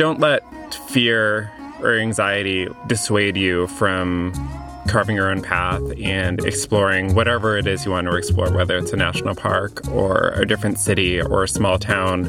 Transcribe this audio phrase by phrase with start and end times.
[0.00, 0.42] don't let
[0.88, 1.52] fear
[1.82, 4.32] or anxiety dissuade you from
[4.88, 8.94] carving your own path and exploring whatever it is you want to explore, whether it's
[8.94, 12.24] a national park or a different city or a small town,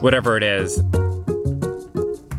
[0.00, 0.82] whatever it is.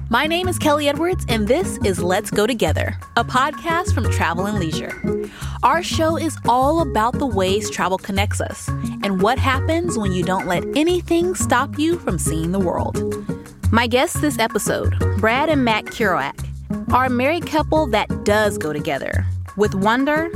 [0.10, 4.46] My name is Kellee Edwards, and this is Let's Go Together, a podcast from Travel
[4.46, 5.32] and Leisure.
[5.64, 8.68] Our show is all about the ways travel connects us
[9.04, 13.29] and what happens when you don't let anything stop you from seeing the world.
[13.72, 18.74] My guests this episode, Brad and Matt Kirouac, are a married couple that does go
[18.74, 20.32] together with wonder,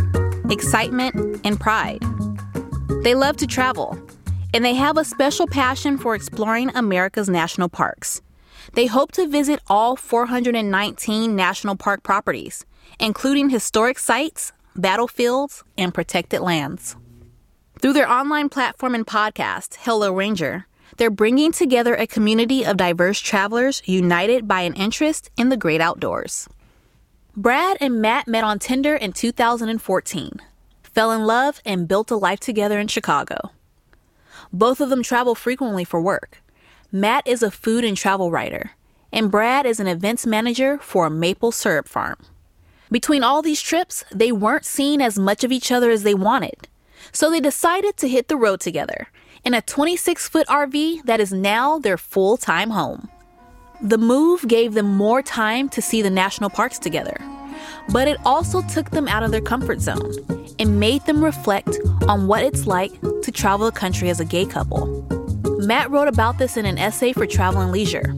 [0.52, 2.04] excitement, and pride.
[3.02, 3.98] They love to travel,
[4.54, 8.22] and they have a special passion for exploring America's national parks.
[8.74, 12.68] They hope to visit all 419 national park properties,
[13.00, 16.96] including historic sites, battlefields, and protected lands.
[17.82, 23.20] Through their online platform and podcast, Hello Ranger, they're bringing together a community of diverse
[23.20, 26.48] travelers united by an interest in the great outdoors.
[27.36, 30.40] Brad and Matt met on Tinder in 2014,
[30.84, 33.52] fell in love, and built a life together in Chicago.
[34.52, 36.44] Both of them travel frequently for work.
[36.92, 38.72] Matt is a food and travel writer,
[39.12, 42.18] and Brad is an events manager for a maple syrup farm.
[42.92, 46.68] Between all these trips, they weren't seeing as much of each other as they wanted.
[47.12, 49.08] So they decided to hit the road together
[49.44, 53.10] in a 26 foot RV that is now their full time home.
[53.82, 57.18] The move gave them more time to see the national parks together,
[57.90, 60.14] but it also took them out of their comfort zone
[60.60, 61.78] and made them reflect
[62.08, 62.92] on what it's like
[63.24, 65.02] to travel the country as a gay couple.
[65.60, 68.16] Matt wrote about this in an essay for Travel and Leisure.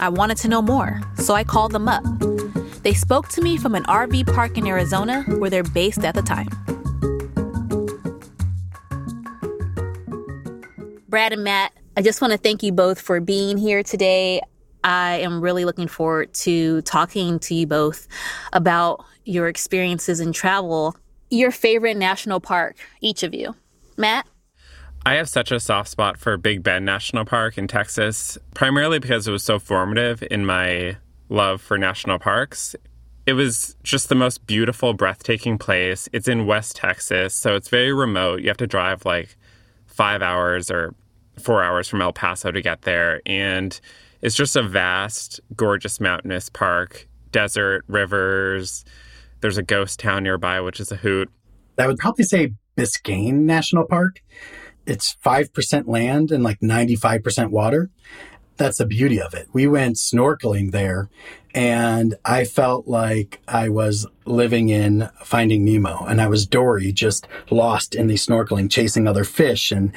[0.00, 2.04] I wanted to know more, so I called them up.
[2.82, 6.22] They spoke to me from an RV park in Arizona where they're based at the
[6.22, 6.48] time.
[11.10, 14.40] Brad and Matt, I just want to thank you both for being here today.
[14.84, 18.06] I am really looking forward to talking to you both
[18.52, 20.96] about your experiences in travel.
[21.28, 23.56] Your favorite national park, each of you.
[23.96, 24.24] Matt?
[25.04, 29.26] I have such a soft spot for Big Bend National Park in Texas, primarily because
[29.26, 30.96] it was so formative in my
[31.28, 32.76] love for national parks.
[33.26, 36.08] It was just the most beautiful, breathtaking place.
[36.12, 38.42] It's in West Texas, so it's very remote.
[38.42, 39.36] You have to drive like
[40.00, 40.94] five hours or
[41.38, 43.20] four hours from El Paso to get there.
[43.26, 43.78] And
[44.22, 48.86] it's just a vast, gorgeous mountainous park, desert, rivers.
[49.42, 51.30] There's a ghost town nearby, which is a hoot.
[51.76, 54.22] I would probably say Biscayne National Park.
[54.86, 57.90] It's 5% land and like 95% water.
[58.60, 59.48] That's the beauty of it.
[59.54, 61.08] We went snorkeling there
[61.54, 67.26] and I felt like I was living in Finding Nemo and I was Dory just
[67.50, 69.72] lost in the snorkeling, chasing other fish.
[69.72, 69.94] And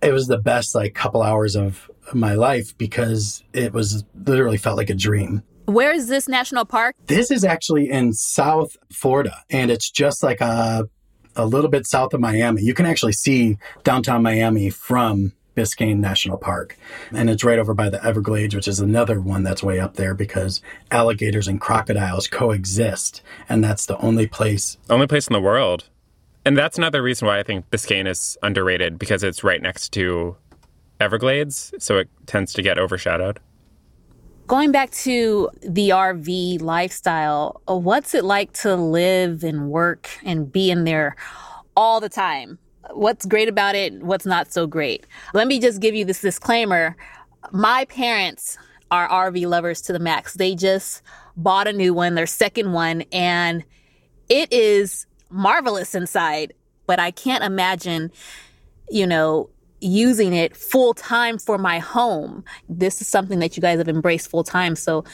[0.00, 4.76] it was the best like couple hours of my life because it was literally felt
[4.76, 5.42] like a dream.
[5.64, 6.94] Where is this national park?
[7.08, 10.88] This is actually in South Florida, and it's just like a
[11.34, 12.62] a little bit south of Miami.
[12.62, 16.76] You can actually see downtown Miami from Biscayne National Park.
[17.12, 20.14] And it's right over by the Everglades, which is another one that's way up there
[20.14, 23.22] because alligators and crocodiles coexist.
[23.48, 24.76] And that's the only place.
[24.90, 25.88] Only place in the world.
[26.44, 30.36] And that's another reason why I think Biscayne is underrated because it's right next to
[31.00, 33.40] Everglades, so it tends to get overshadowed.
[34.46, 40.50] Going back to the RV lifestyle, uh, what's it like to live and work and
[40.50, 41.16] be in there
[41.76, 42.60] all the time?
[42.92, 44.02] What's great about it?
[44.02, 45.06] What's not so great?
[45.34, 46.96] Let me just give you this disclaimer.
[47.52, 48.58] My parents
[48.90, 50.34] are RV lovers to the max.
[50.34, 51.02] They just
[51.36, 53.64] bought a new one, their second one, and
[54.28, 56.54] it is marvelous inside.
[56.86, 58.12] But I can't imagine,
[58.88, 62.44] you know, using it full time for my home.
[62.68, 64.76] This is something that you guys have embraced full time.
[64.76, 65.04] So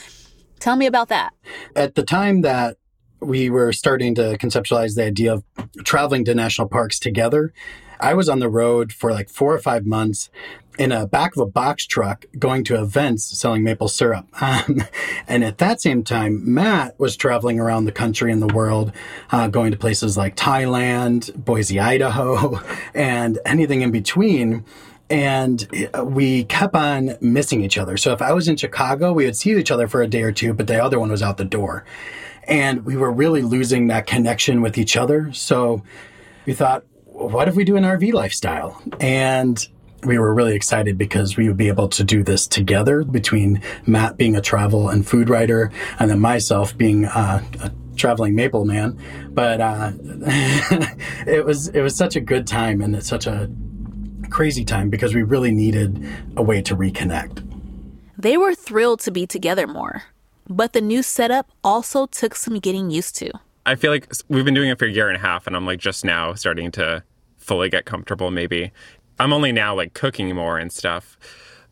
[0.59, 1.33] tell me about that.
[1.75, 2.77] At the time that
[3.25, 5.43] we were starting to conceptualize the idea of
[5.83, 7.53] traveling to national parks together,
[7.99, 10.29] I was on the road for like four or five months
[10.77, 14.27] in a back of a box truck going to events selling maple syrup.
[14.43, 14.83] Um,
[15.27, 18.91] and at that same time, Matt was traveling around the country and the world,
[19.31, 22.59] uh, going to places like Thailand, Boise, Idaho,
[22.93, 24.65] and anything in between.
[25.09, 25.65] And
[26.03, 27.95] we kept on missing each other.
[27.95, 30.31] So if I was in Chicago, we would see each other for a day or
[30.31, 31.85] two, but the other one was out the door.
[32.47, 35.31] And we were really losing that connection with each other.
[35.33, 35.83] So
[36.45, 38.81] we thought, what if we do an RV lifestyle?
[38.99, 39.65] And
[40.03, 44.17] we were really excited because we would be able to do this together between Matt
[44.17, 48.99] being a travel and food writer and then myself being uh, a traveling maple man.
[49.29, 49.91] But uh,
[51.25, 53.49] it was it was such a good time and it's such a
[54.29, 56.05] crazy time because we really needed
[56.35, 57.47] a way to reconnect.
[58.17, 60.03] They were thrilled to be together more,
[60.47, 63.31] but the new setup also took some getting used to.
[63.65, 65.65] I feel like we've been doing it for a year and a half, and I'm
[65.65, 67.03] like just now starting to
[67.37, 68.71] fully get comfortable, maybe.
[69.19, 71.17] I'm only now like cooking more and stuff.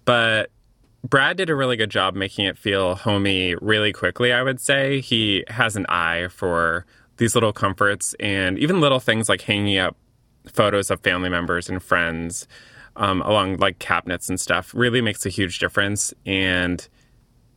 [0.05, 0.51] But
[1.03, 5.01] Brad did a really good job making it feel homey really quickly, I would say.
[5.01, 6.85] He has an eye for
[7.17, 9.95] these little comforts and even little things like hanging up
[10.51, 12.47] photos of family members and friends
[12.95, 16.13] um, along like cabinets and stuff really makes a huge difference.
[16.25, 16.87] And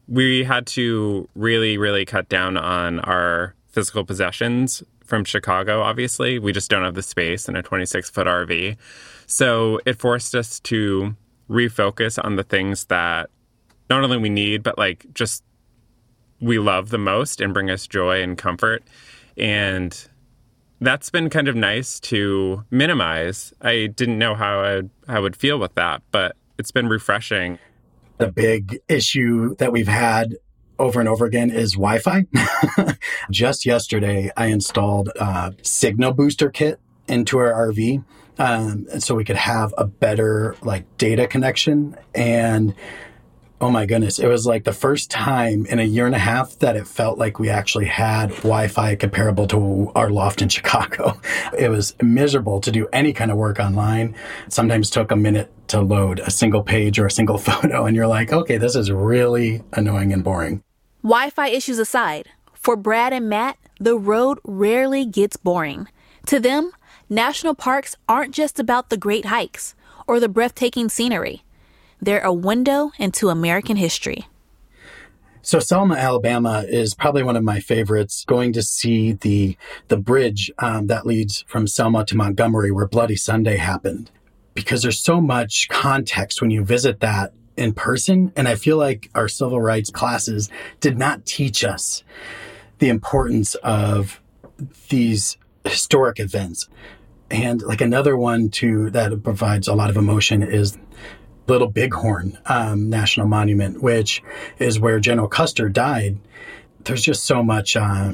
[0.09, 6.39] we had to really, really cut down on our physical possessions from Chicago, obviously.
[6.39, 8.77] We just don't have the space in a 26 foot RV.
[9.27, 11.17] So it forced us to
[11.49, 13.31] refocus on the things that
[13.91, 15.45] not only we need, but like just
[16.41, 18.83] we love the most and bring us joy and comfort.
[19.37, 20.09] And
[20.81, 23.53] that's been kind of nice to minimize.
[23.61, 27.59] I didn't know how I, I would feel with that, but it's been refreshing.
[28.25, 30.37] The big issue that we've had
[30.79, 32.25] over and over again is Wi-Fi.
[33.31, 38.03] Just yesterday, I installed a signal booster kit into our RV,
[38.39, 41.99] um, so we could have a better like data connection.
[42.15, 42.75] And
[43.61, 46.59] oh my goodness, it was like the first time in a year and a half
[46.59, 51.21] that it felt like we actually had Wi-Fi comparable to our loft in Chicago.
[51.57, 54.15] It was miserable to do any kind of work online.
[54.47, 57.97] It sometimes took a minute to load a single page or a single photo, and
[57.97, 60.63] you're like, okay, this is really annoying and boring.
[61.03, 65.89] Wi Fi issues aside, for Brad and Matt, the road rarely gets boring.
[66.27, 66.73] To them,
[67.11, 69.75] national parks aren't just about the great hikes
[70.07, 71.44] or the breathtaking scenery,
[72.05, 74.27] they're a window into American history.
[75.43, 78.25] So Selma, Alabama is probably one of my favorites.
[78.27, 79.59] Going to see the
[79.89, 84.11] the bridge um, that leads from Selma to Montgomery, where Bloody Sunday happened,
[84.55, 88.33] because there's so much context when you visit that in person.
[88.37, 90.49] And I feel like our civil rights classes
[90.81, 92.03] did not teach us
[92.79, 94.23] the importance of
[94.89, 96.69] these historic events.
[97.31, 100.79] And like another one too that provides a lot of emotion is
[101.47, 104.23] Little Bighorn um, National Monument, which
[104.59, 106.19] is where General Custer died.
[106.85, 108.13] There's just so much uh,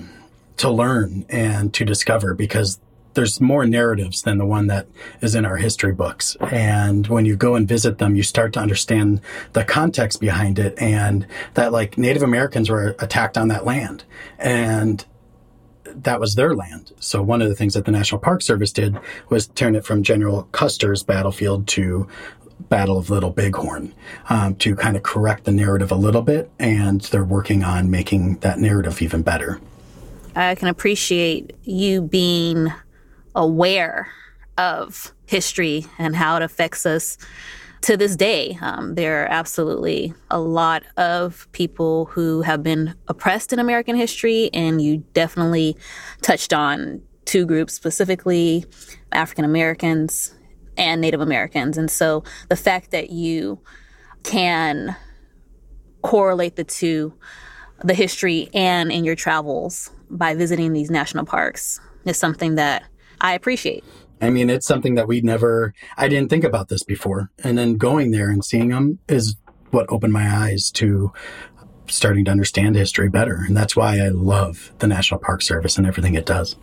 [0.58, 2.80] to learn and to discover because
[3.14, 4.86] there's more narratives than the one that
[5.20, 6.36] is in our history books.
[6.50, 9.20] And when you go and visit them, you start to understand
[9.52, 14.04] the context behind it and that like Native Americans were attacked on that land
[14.38, 15.04] and
[15.84, 16.92] that was their land.
[17.00, 18.98] So one of the things that the National Park Service did
[19.28, 22.06] was turn it from General Custer's battlefield to
[22.68, 23.94] Battle of Little Bighorn
[24.28, 26.50] um, to kind of correct the narrative a little bit.
[26.58, 29.60] And they're working on making that narrative even better.
[30.36, 32.72] I can appreciate you being
[33.34, 34.08] aware
[34.58, 37.16] of history and how it affects us
[37.82, 38.58] to this day.
[38.60, 44.50] Um, there are absolutely a lot of people who have been oppressed in American history,
[44.52, 45.76] and you definitely
[46.20, 48.64] touched on two groups specifically
[49.12, 50.34] African Americans
[50.80, 51.78] and Native Americans.
[51.78, 53.60] And so the fact that you
[54.24, 54.96] can
[56.02, 57.14] correlate the two,
[57.84, 62.84] the history and in your travels by visiting these national parks, is something that
[63.20, 63.84] I appreciate.
[64.22, 67.30] I mean, it's something that we never, I didn't think about this before.
[67.44, 69.36] And then going there and seeing them is
[69.70, 71.12] what opened my eyes to
[71.86, 73.44] starting to understand history better.
[73.46, 76.56] And that's why I love the National Park Service and everything it does.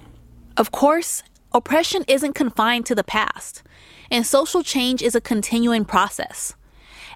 [0.56, 3.64] Of course, oppression isn't confined to the past,
[4.12, 6.56] and social change is a continuing process.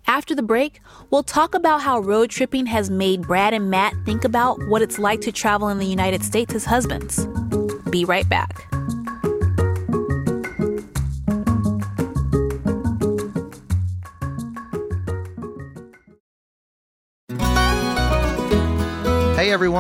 [0.08, 4.24] After the break, we'll talk about how road tripping has made Brad and Matt think
[4.24, 7.26] about what it's like to travel in the United States as husbands.
[7.90, 8.66] Be right back.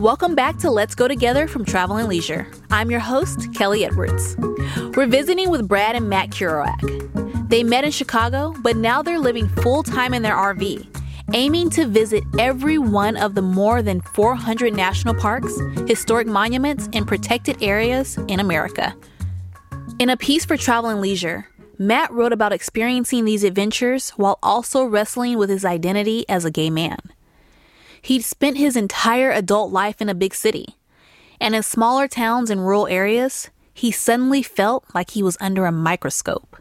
[0.00, 2.46] Welcome back to Let's Go Together from Travel and Leisure.
[2.70, 4.34] I'm your host, Kellee Edwards.
[4.96, 7.50] We're visiting with Brad and Matt Kirouac.
[7.50, 10.86] They met in Chicago, but now they're living full time in their RV
[11.34, 15.54] aiming to visit every one of the more than 400 national parks,
[15.86, 18.96] historic monuments, and protected areas in America.
[19.98, 21.46] In a piece for Travel and Leisure,
[21.78, 26.70] Matt wrote about experiencing these adventures while also wrestling with his identity as a gay
[26.70, 26.98] man.
[28.02, 30.76] He'd spent his entire adult life in a big city,
[31.40, 35.72] and in smaller towns and rural areas, he suddenly felt like he was under a
[35.72, 36.56] microscope.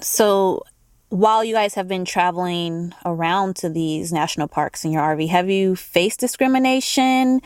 [0.00, 0.62] So,
[1.08, 5.48] while you guys have been traveling around to these national parks in your RV, have
[5.48, 7.40] you faced discrimination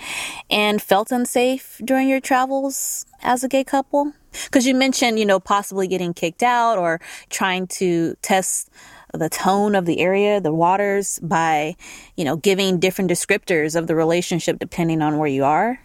[0.49, 4.13] and felt unsafe during your travels as a gay couple?
[4.45, 8.71] Because you mentioned, you know, possibly getting kicked out or trying to test
[9.13, 11.77] the tone of the area, the waters, by,
[12.17, 15.81] you know, giving different descriptors of the relationship depending on where you are?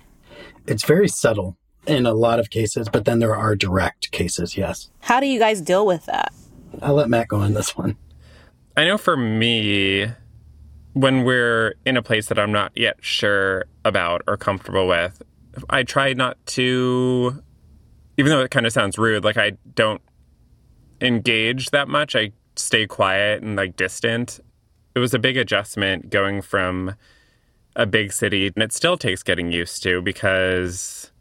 [0.67, 4.89] It's very subtle in a lot of cases, but then there are direct cases, yes.
[5.01, 6.33] How do you guys deal with that?
[6.81, 7.97] I'll let Matt go on this one.
[8.75, 10.07] I know for me,
[10.93, 15.21] when we're in a place that I'm not yet sure about or comfortable with,
[15.69, 17.41] I try not to,
[18.17, 20.01] even though it kind of sounds rude, like I don't
[21.01, 22.15] engage that much.
[22.15, 24.39] I stay quiet and like distant.
[24.95, 26.95] It was a big adjustment going from
[27.75, 31.11] a big city, and it still takes getting used to because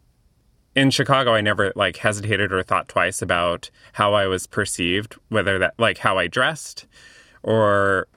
[0.75, 5.57] in Chicago, I never like hesitated or thought twice about how I was perceived, whether
[5.59, 6.85] that like how I dressed
[7.43, 8.07] or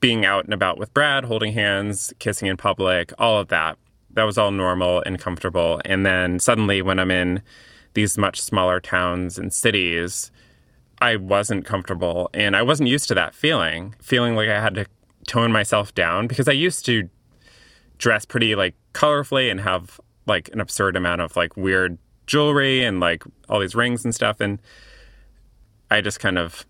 [0.00, 3.76] being out and about with Brad, holding hands, kissing in public, all of that.
[4.10, 5.80] That was all normal and comfortable.
[5.84, 7.42] And then suddenly, when I'm in
[7.94, 10.30] these much smaller towns and cities,
[11.00, 14.86] I wasn't comfortable and I wasn't used to that feeling, feeling like I had to
[15.26, 17.08] tone myself down because I used to
[17.98, 23.00] dress pretty like colorfully and have like an absurd amount of like weird jewelry and
[23.00, 24.60] like all these rings and stuff and
[25.90, 26.66] I just kind of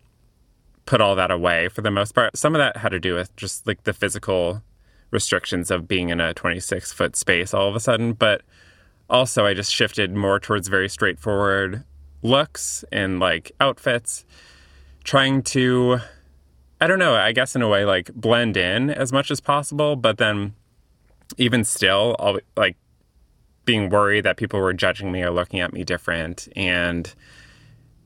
[0.87, 2.37] put all that away for the most part.
[2.37, 4.62] Some of that had to do with just like the physical
[5.11, 8.42] restrictions of being in a 26 foot space all of a sudden, but
[9.11, 11.85] also I just shifted more towards very straightforward
[12.22, 14.25] looks and like outfits,
[15.04, 15.98] trying to,
[16.80, 19.96] I don't know, I guess in a way like blend in as much as possible,
[19.96, 20.54] but then
[21.37, 22.76] even still, I'll like
[23.64, 26.48] being worried that people were judging me or looking at me different.
[26.56, 27.14] And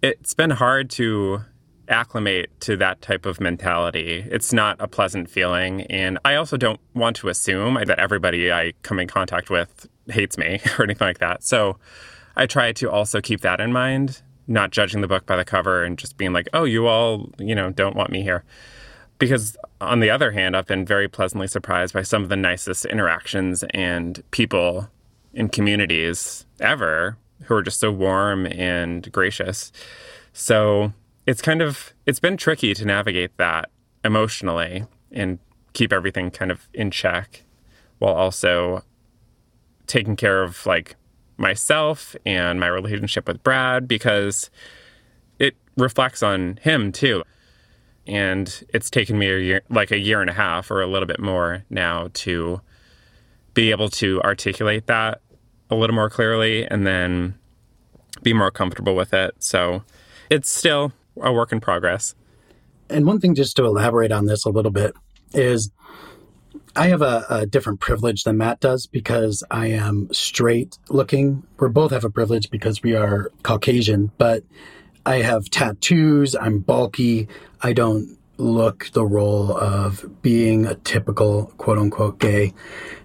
[0.03, 1.43] it's been hard to
[1.89, 4.25] acclimate to that type of mentality.
[4.29, 5.83] It's not a pleasant feeling.
[5.83, 10.37] And I also don't want to assume that everybody I come in contact with hates
[10.37, 11.45] me or anything like that.
[11.45, 11.79] So
[12.37, 15.85] I try to also keep that in mind, not judging the book by the cover
[15.85, 18.45] and just being like, oh, you all, you know, don't want me here.
[19.19, 22.85] Because on the other hand, I've been very pleasantly surprised by some of the nicest
[22.87, 24.89] interactions and people
[25.33, 29.73] in communities ever who are just so warm and gracious.
[30.33, 30.93] So
[31.27, 33.71] it's kind of it's been tricky to navigate that
[34.05, 35.39] emotionally and
[35.73, 37.45] keep everything kind of in check
[37.99, 38.83] while also
[39.87, 40.97] taking care of like
[41.37, 44.51] myself and my relationship with Brad because
[45.39, 47.23] it reflects on him too.
[48.07, 51.07] And it's taken me a year like a year and a half or a little
[51.07, 52.61] bit more now to
[53.55, 55.21] be able to articulate that
[55.71, 57.35] a little more clearly and then
[58.23, 59.35] be more comfortable with it.
[59.39, 59.83] So
[60.31, 62.15] it's still a work in progress.
[62.89, 64.95] And one thing, just to elaborate on this a little bit,
[65.33, 65.71] is
[66.75, 71.43] I have a, a, different privilege than Matt does because I am straight looking.
[71.61, 74.43] We both have a privilege because we are Caucasian, but
[75.05, 76.35] I have tattoos.
[76.35, 77.29] I'm bulky.
[77.63, 82.55] I don't look the role of being a typical quote unquote gay.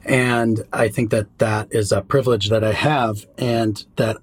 [0.05, 4.17] And I think that that is a privilege that I have and that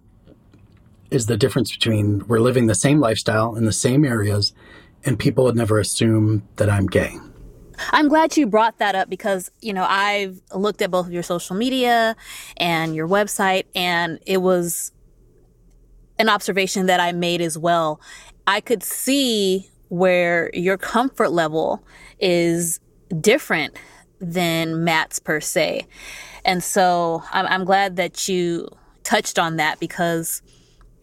[1.11, 4.55] is the difference between we're living the same lifestyle in the same areas
[5.05, 7.19] and people would never assume that I'm gay.
[7.91, 11.23] I'm glad you brought that up because, you know, I've looked at both of your
[11.23, 12.17] social media
[12.57, 14.93] and your website and it was
[16.19, 18.01] an observation that I made as well.
[18.47, 21.85] I could see where your comfort level
[22.21, 22.81] is
[23.21, 23.77] different
[24.21, 25.87] than Matt's per se.
[26.45, 28.69] And so I'm, I'm glad that you
[29.03, 30.43] touched on that because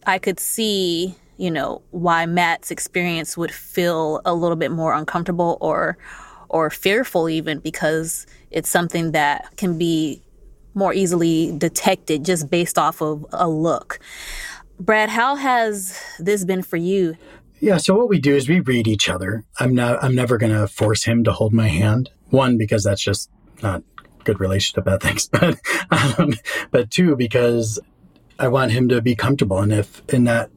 [0.06, 5.58] I could see, you know, why Matt's experience would feel a little bit more uncomfortable
[5.62, 5.98] or
[6.52, 10.22] or fearful even because it's something that can be
[10.74, 14.00] more easily detected just based off of a look.
[14.80, 17.16] Brad, how has this been for you?
[17.60, 19.46] Yeah, so what we do is we read each other.
[19.60, 22.10] I'm not I'm never going to force him to hold my hand.
[22.30, 23.30] One because that's just
[23.62, 23.84] not
[24.24, 25.60] good relationship ethics, but
[25.92, 26.34] um,
[26.72, 27.80] but two because
[28.40, 30.50] I want him to be comfortable and if in that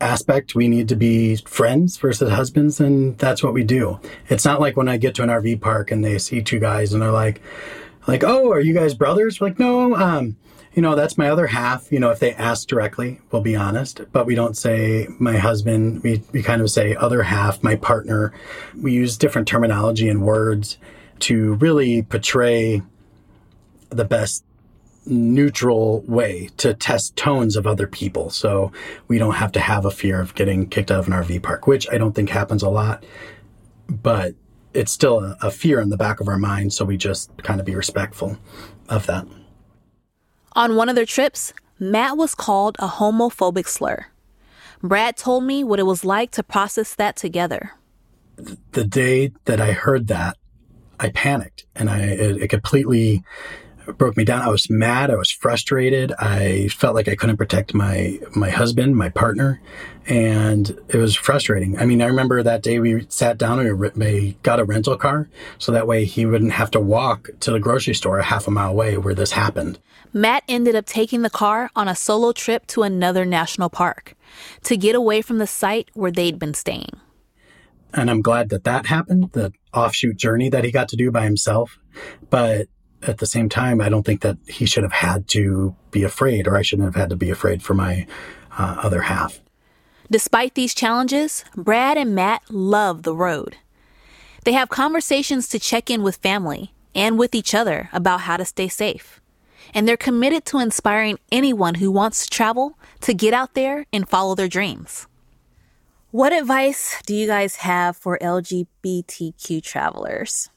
[0.00, 4.00] aspect, we need to be friends versus husbands, and that's what we do.
[4.28, 6.92] It's not like when I get to an RV park and they see two guys
[6.92, 7.40] and they're like,
[8.06, 9.40] like, oh, are you guys brothers?
[9.40, 10.36] We're like, no, um,
[10.74, 11.90] you know, that's my other half.
[11.92, 16.02] You know, if they ask directly, we'll be honest, but we don't say my husband.
[16.02, 18.32] We, we kind of say other half, my partner.
[18.80, 20.78] We use different terminology and words
[21.20, 22.82] to really portray
[23.90, 24.44] the best
[25.08, 28.30] neutral way to test tones of other people.
[28.30, 28.72] So
[29.08, 31.66] we don't have to have a fear of getting kicked out of an RV park,
[31.66, 33.04] which I don't think happens a lot,
[33.88, 34.34] but
[34.74, 36.72] it's still a, a fear in the back of our mind.
[36.72, 38.38] So we just kind of be respectful
[38.88, 39.26] of that.
[40.52, 44.06] On one of their trips, Matt was called a homophobic slur.
[44.82, 47.72] Brad told me what it was like to process that together.
[48.72, 50.36] The day that I heard that,
[51.00, 53.24] I panicked and I it, it completely
[53.96, 54.42] broke me down.
[54.42, 55.10] I was mad.
[55.10, 56.12] I was frustrated.
[56.18, 59.60] I felt like I couldn't protect my my husband, my partner,
[60.06, 61.78] and it was frustrating.
[61.78, 65.28] I mean, I remember that day we sat down and we got a rental car
[65.58, 68.50] so that way he wouldn't have to walk to the grocery store a half a
[68.50, 69.78] mile away where this happened.
[70.12, 74.14] Matt ended up taking the car on a solo trip to another national park
[74.64, 76.90] to get away from the site where they'd been staying.
[77.92, 81.24] And I'm glad that that happened, the offshoot journey that he got to do by
[81.24, 81.78] himself.
[82.30, 82.68] But
[83.02, 86.46] at the same time, I don't think that he should have had to be afraid,
[86.46, 88.06] or I shouldn't have had to be afraid for my
[88.56, 89.40] uh, other half.
[90.10, 93.56] Despite these challenges, Brad and Matt love the road.
[94.44, 98.44] They have conversations to check in with family and with each other about how to
[98.44, 99.20] stay safe.
[99.74, 104.08] And they're committed to inspiring anyone who wants to travel to get out there and
[104.08, 105.06] follow their dreams.
[106.10, 110.48] What advice do you guys have for LGBTQ travelers?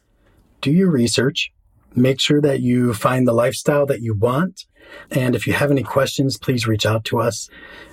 [0.62, 1.51] Do your research
[1.95, 4.65] make sure that you find the lifestyle that you want.
[5.10, 7.50] And if you have any questions, please reach out to us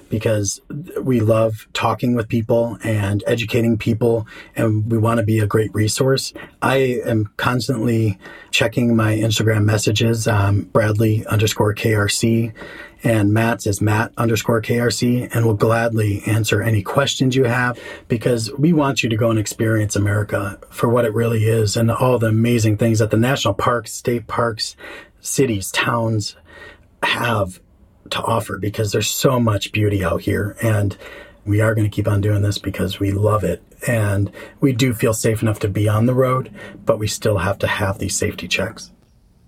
[0.08, 0.60] because
[1.02, 5.72] we love talking with people and educating people and we want to be a great
[5.74, 6.32] resource.
[6.62, 8.18] I am constantly
[8.50, 12.52] checking my Instagram messages, um, Bradley underscore KRC
[13.04, 18.52] and Matt's is Matt underscore KRC, and we'll gladly answer any questions you have because
[18.58, 22.18] we want you to go and experience America for what it really is and all
[22.18, 24.76] the amazing things that the national parks, state parks,
[25.20, 26.36] cities, towns
[27.02, 27.60] have
[28.12, 30.56] to offer because there's so much beauty out here.
[30.62, 30.96] And
[31.44, 33.62] we are going to keep on doing this because we love it.
[33.86, 36.52] And we do feel safe enough to be on the road,
[36.84, 38.90] but we still have to have these safety checks.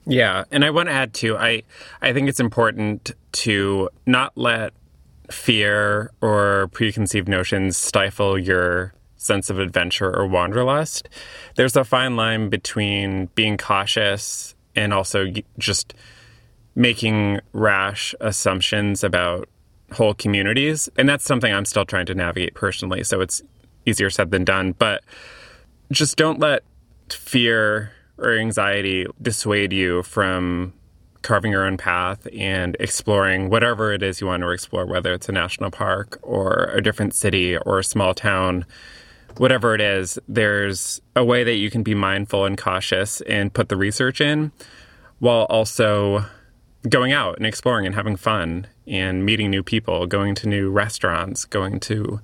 [0.07, 1.37] Yeah, and I want to add too.
[1.37, 1.62] I
[2.01, 4.73] I think it's important to not let
[5.31, 11.09] fear or preconceived notions stifle your sense of adventure or wanderlust.
[11.57, 15.27] There's a fine line between being cautious and also
[15.59, 15.94] just
[16.81, 19.47] making rash assumptions about
[19.93, 20.88] whole communities.
[20.97, 23.05] And that's something I'm still trying to navigate personally.
[23.05, 23.43] So it's
[23.85, 24.73] easier said than done.
[24.73, 25.05] But
[25.93, 26.62] just don't let
[27.11, 30.73] fear or anxiety dissuade you from
[31.21, 35.29] carving your own path and exploring whatever it is you want to explore, whether it's
[35.29, 38.64] a national park or a different city or a small town,
[39.37, 43.69] whatever it is, there's a way that you can be mindful and cautious and put
[43.69, 44.51] the research in
[45.19, 46.25] while also
[46.88, 51.45] going out and exploring and having fun and meeting new people, going to new restaurants,
[51.45, 52.21] going to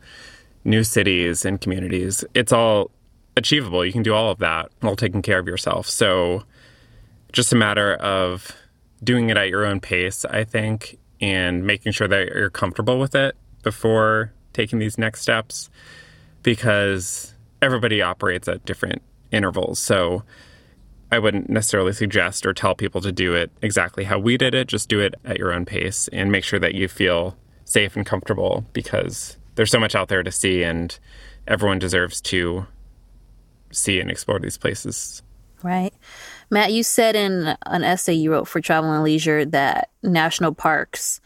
[0.64, 2.24] new cities and communities.
[2.34, 2.90] It's all
[3.36, 3.84] achievable.
[3.84, 5.88] You can do all of that while taking care of yourself.
[5.88, 6.44] So,
[7.32, 8.52] just a matter of
[9.04, 13.14] doing it at your own pace, I think, and making sure that you're comfortable with
[13.14, 15.68] it before taking these next steps
[16.42, 19.78] because everybody operates at different intervals.
[19.78, 20.22] So,
[21.10, 24.66] I wouldn't necessarily suggest or tell people to do it exactly how we did it.
[24.66, 28.04] Just do it at your own pace and make sure that you feel safe and
[28.04, 30.98] comfortable because there's so much out there to see and
[31.46, 32.66] everyone deserves to
[33.70, 35.22] see and explore these places.
[35.62, 35.92] Right.
[36.50, 41.20] Matt, you said in an essay you wrote for Travel and Leisure that national parks,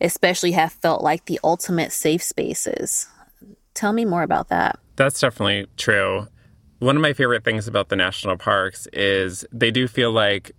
[0.00, 3.06] especially, have felt like the ultimate safe spaces.
[3.74, 4.78] Tell me more about that.
[4.96, 6.26] That's definitely true.
[6.78, 10.52] One of my favorite things about the national parks is they do feel like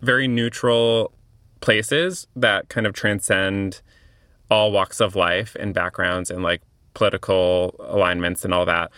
[0.00, 1.12] very neutral
[1.60, 3.80] places that kind of transcend
[4.50, 6.62] all walks of life and backgrounds and like
[6.94, 8.90] political alignments and all that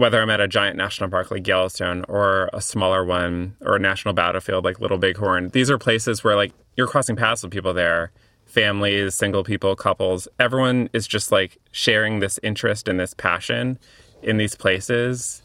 [0.00, 3.78] whether I'm at a giant national park like Yellowstone or a smaller one or a
[3.78, 7.74] national battlefield like Little Bighorn, these are places where like you're crossing paths with people
[7.74, 8.10] there,
[8.46, 10.26] families, single people, couples.
[10.38, 13.78] Everyone is just like sharing this interest and this passion
[14.22, 15.42] in these places.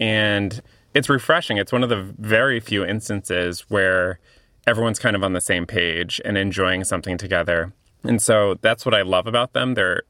[0.00, 0.60] And
[0.94, 1.58] it's refreshing.
[1.58, 4.18] It's one of the very few instances where
[4.66, 7.72] everyone's kind of on the same page and enjoying something together.
[8.02, 9.74] And so that's what I love about them.
[9.74, 10.02] They're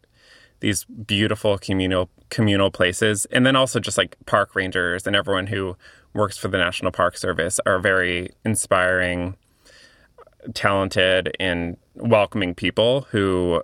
[0.61, 3.27] these beautiful communal communal places.
[3.27, 5.77] And then also just like park rangers and everyone who
[6.15, 9.37] works for the National Park Service are very inspiring,
[10.55, 13.63] talented, and welcoming people who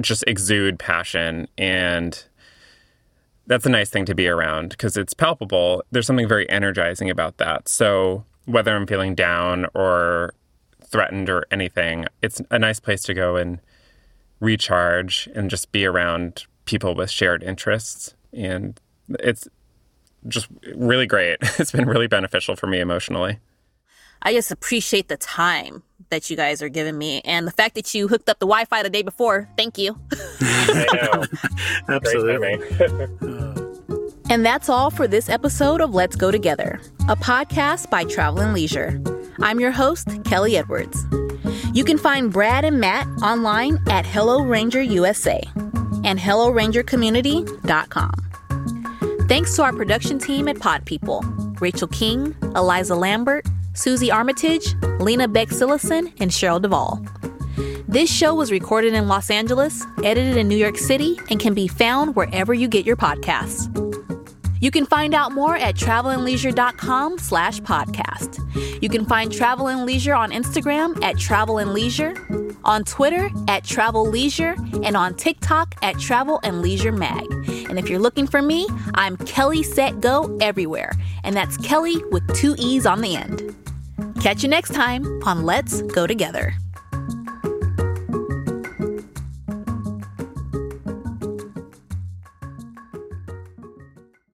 [0.00, 2.25] just exude passion and
[3.46, 5.82] that's a nice thing to be around because it's palpable.
[5.90, 7.68] There's something very energizing about that.
[7.68, 10.34] So whether I'm feeling down or
[10.84, 13.60] threatened or anything, it's a nice place to go and
[14.40, 18.14] recharge and just be around people with shared interests.
[18.32, 18.78] And
[19.20, 19.48] it's
[20.28, 21.38] just really great.
[21.58, 23.38] It's been really beneficial for me emotionally.
[24.22, 27.94] I just appreciate the time that you guys are giving me and the fact that
[27.94, 29.48] you hooked up the Wi Fi the day before.
[29.56, 29.98] Thank you.
[31.88, 32.60] Absolutely.
[34.28, 38.52] And that's all for this episode of Let's Go Together, a podcast by Travel and
[38.54, 39.00] Leisure.
[39.40, 41.06] I'm your host, Kellee Edwards.
[41.72, 45.40] You can find Brad and Matt online at Hello Ranger USA
[46.02, 48.14] and HelloRangerCommunity.com.
[49.28, 51.22] Thanks to our production team at Pod People
[51.60, 57.04] Rachel King, Eliza Lambert, Susie Armitage, Lena Beck Sillison, and Cheryl Duvall.
[57.88, 61.68] This show was recorded in Los Angeles, edited in New York City, and can be
[61.68, 63.72] found wherever you get your podcasts.
[64.60, 68.82] You can find out more at travelandleisure.com slash podcast.
[68.82, 72.14] You can find Travel and Leisure on Instagram at Travel and Leisure,
[72.64, 77.24] on Twitter at Travel Leisure, and on TikTok at Travel and Leisure Mag.
[77.68, 80.92] And if you're looking for me, I'm Kellee Set Go everywhere.
[81.22, 83.54] And that's Kelly with two E's on the end.
[84.20, 86.54] Catch you next time on Let's Go Together.